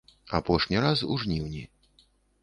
Апошні 0.37 0.79
раз 0.85 1.03
у 1.15 1.17
жніўні. 1.23 1.61